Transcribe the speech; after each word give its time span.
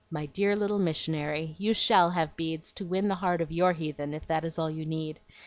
"My 0.09 0.25
dear 0.25 0.55
little 0.55 0.79
missionary, 0.79 1.53
you 1.59 1.75
SHALL 1.75 2.09
have 2.09 2.35
beads 2.35 2.71
to 2.71 2.85
win 2.87 3.07
the 3.07 3.13
heart 3.13 3.39
of 3.39 3.51
YOUR 3.51 3.73
heathen, 3.73 4.15
if 4.15 4.25
that 4.25 4.43
is 4.43 4.57
all 4.57 4.67
you 4.71 4.83
need. 4.83 5.19